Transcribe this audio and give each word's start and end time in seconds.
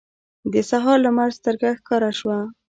د 0.53 0.55
سهار 0.69 0.97
لمر 1.05 1.29
سترګه 1.39 1.69
ښکاره 1.79 2.11
شوه. 2.19 2.37